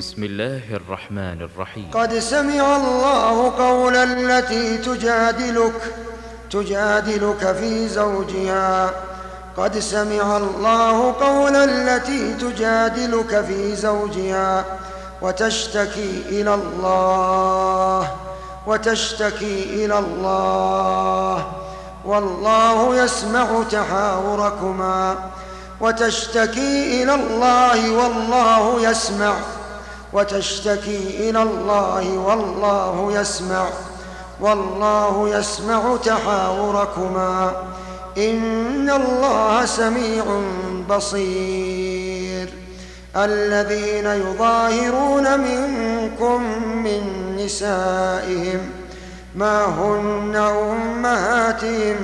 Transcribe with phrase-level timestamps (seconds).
[0.00, 5.80] بسم الله الرحمن الرحيم قد سمع الله قول التي تجادلك
[6.50, 8.90] تجادلك في زوجها
[9.56, 14.64] قد سمع الله قول التي تجادلك في زوجها
[15.22, 18.08] وتشتكي إلى الله
[18.66, 21.52] وتشتكي إلى الله
[22.04, 25.14] والله يسمع تحاوركما
[25.80, 29.34] وتشتكي إلى الله والله يسمع
[30.12, 33.68] وتشتكي الى الله والله يسمع
[34.40, 37.52] والله يسمع تحاوركما
[38.18, 40.24] ان الله سميع
[40.90, 42.48] بصير
[43.16, 46.42] الذين يظاهرون منكم
[46.84, 48.60] من نسائهم
[49.36, 51.96] ما هن امهاتهم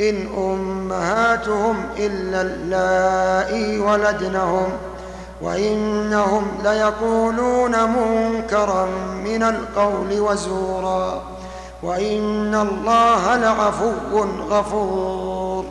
[0.00, 4.68] ان امهاتهم الا اللائي ولدنهم
[5.42, 8.86] وإنهم ليقولون منكرا
[9.24, 11.22] من القول وزورا
[11.82, 13.92] وإن الله لعفو
[14.50, 15.64] غفور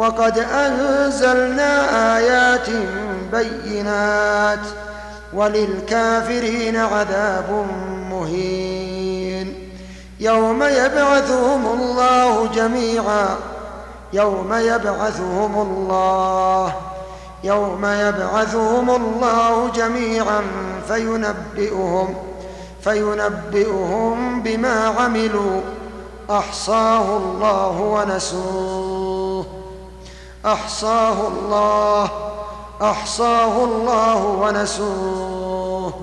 [0.00, 1.74] وقد أنزلنا
[2.18, 2.68] آيات
[3.32, 4.58] بينات
[5.34, 7.66] وللكافرين عذاب
[8.10, 9.68] مهين
[10.20, 13.28] يوم يبعثهم الله جميعا
[14.12, 16.72] يوم يبعثهم الله
[17.44, 20.40] يوم يبعثهم الله جميعا
[20.88, 22.14] فينبئهم
[22.84, 25.60] فينبئهم بما عملوا
[26.30, 28.89] أحصاه الله ونسوه
[30.46, 32.10] احصاه الله
[32.82, 35.94] احصاه الله ونسوه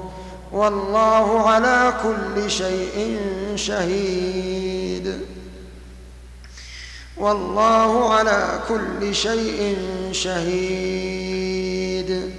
[0.52, 3.20] والله على كل شيء
[3.56, 5.22] شهيد
[7.18, 9.78] والله على كل شيء
[10.12, 12.34] شهيد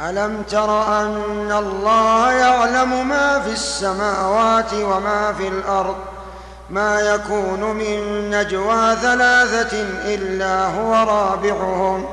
[0.00, 5.96] الم تر ان الله يعلم ما في السماوات وما في الارض
[6.70, 9.82] ما يكون من نجوى ثلاثة
[10.14, 12.06] إلا هو رابعهم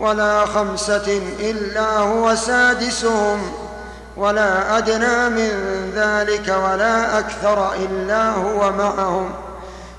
[0.00, 3.38] ولا خمسة إلا هو سادسهم
[4.16, 5.48] ولا أدنى من
[5.94, 9.30] ذلك ولا أكثر إلا هو معهم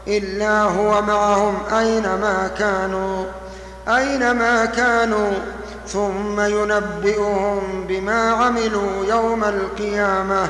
[0.07, 3.25] إلا هو معهم أينما كانوا
[3.87, 5.31] أينما كانوا
[5.87, 10.49] ثم ينبئهم بما عملوا يوم القيامة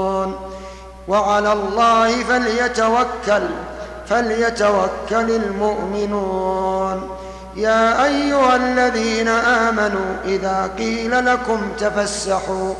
[1.11, 3.47] وعلى الله فليتوكل
[4.07, 4.75] فليتوكل
[5.31, 7.09] المؤمنون
[7.55, 12.73] يا ايها الذين امنوا اذا قيل لكم تفسحوا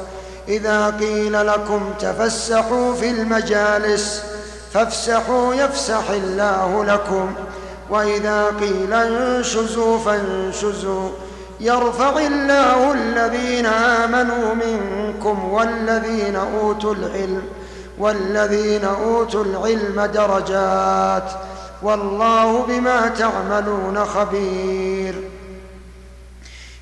[0.47, 4.21] اذا قيل لكم تفسحوا في المجالس
[4.73, 7.33] فافسحوا يفسح الله لكم
[7.89, 11.09] واذا قيل انشزوا فانشزوا
[11.59, 17.41] يرفع الله الذين امنوا منكم والذين اوتوا العلم
[18.01, 21.31] والذين أوتوا العلم درجات
[21.83, 25.15] والله بما تعملون خبير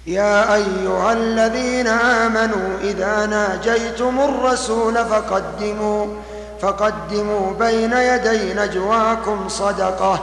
[0.07, 6.05] يا أيها الذين آمنوا إذا ناجيتم الرسول فقدموا
[6.61, 10.19] فقدموا بين يدي نجواكم صدقة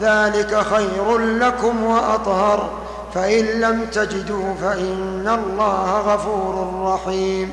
[0.00, 2.70] ذلك خير لكم وأطهر
[3.14, 7.52] فإن لم تجدوا فإن الله غفور رحيم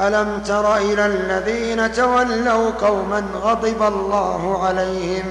[0.00, 5.24] الم تر الى الذين تولوا قوما غضب الله عليهم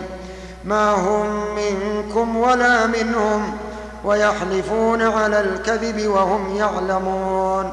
[0.66, 1.26] ما هم
[1.56, 3.58] منكم ولا منهم
[4.06, 7.72] ويحلفون على الكذب وهم يعلمون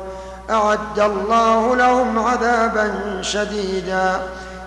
[0.51, 4.21] اعد الله لهم عذابا شديدا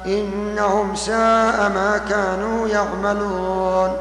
[0.05, 3.91] انهم ساء ما كانوا يعملون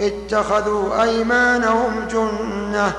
[0.00, 2.92] اتخذوا ايمانهم جنه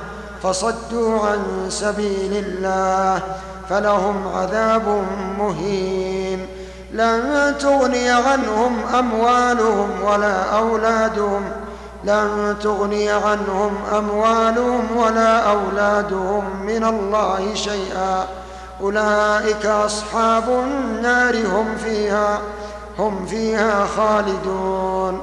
[0.43, 1.39] فصدوا عن
[1.69, 3.21] سبيل الله
[3.69, 5.03] فلهم عذاب
[5.39, 6.45] مهين
[6.93, 11.43] لن تغني عنهم أموالهم ولا أولادهم
[12.03, 18.25] لن تغني عنهم أموالهم ولا أولادهم من الله شيئا
[18.81, 22.39] أولئك أصحاب النار هم فيها
[22.99, 25.21] هم فيها خالدون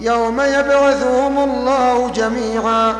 [0.00, 2.94] يوم يبعثهم الله جميعا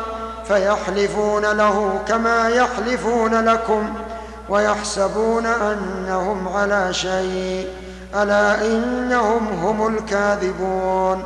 [0.47, 4.12] فيحلفون له كما يحلفون لكم ۖ
[4.49, 7.69] ويحسبون أنهم على شيء
[8.15, 11.23] ألا إنهم هم الكاذبون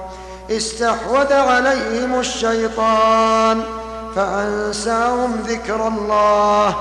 [0.52, 3.64] استحوذ عليهم الشيطان
[4.16, 6.75] فأنساهم ذكر الله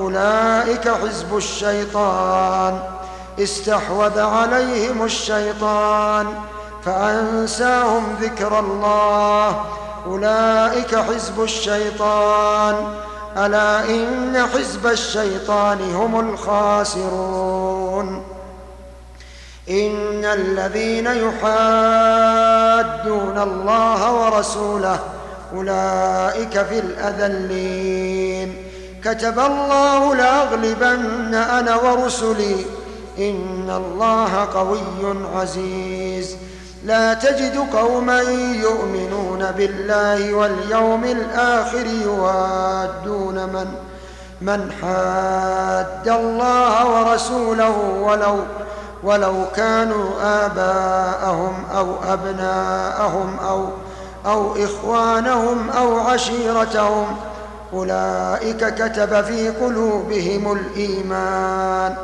[0.00, 2.78] أولئك حزب الشيطان
[3.38, 6.26] استحوذ عليهم الشيطان
[6.84, 9.60] فأنساهم ذكر الله
[10.06, 12.74] أولئك حزب الشيطان
[13.46, 18.22] الا ان حزب الشيطان هم الخاسرون
[19.70, 21.48] ان الذين يحادون
[23.38, 24.98] الله ورسوله
[25.54, 28.54] اولئك في الاذلين
[29.04, 32.64] كتب الله لاغلبن انا ورسلي
[33.18, 34.80] ان الله قوي
[35.36, 36.36] عزيز
[36.84, 38.20] لا تجد قوما
[38.62, 43.66] يؤمنون بالله واليوم الآخر يوادون من
[44.42, 48.38] من حاد الله ورسوله ولو
[49.02, 53.64] ولو كانوا آباءهم أو أبناءهم أو
[54.26, 57.16] أو إخوانهم أو عشيرتهم
[57.72, 61.94] أولئك كتب في قلوبهم الإيمان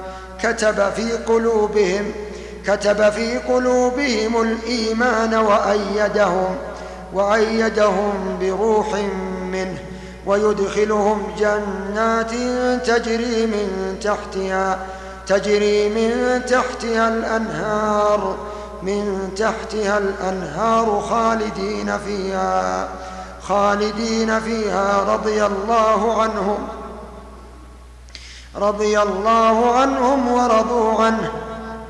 [0.43, 2.34] كتب في قلوبهم الإيمان
[2.67, 6.57] كتب في قلوبهم الإيمان وأيدهم
[7.15, 8.87] وأيدهم بروح
[9.53, 9.79] منه
[10.27, 12.31] ويدخلهم جنات
[12.87, 14.79] تجري من تحتها
[15.27, 18.37] تجري من تحتها الأنهار
[18.83, 22.89] من تحتها الأنهار خالدين فيها
[23.43, 26.59] خالدين فيها رضي الله عنهم
[28.57, 31.31] رضي الله عنهم ورضوا عنه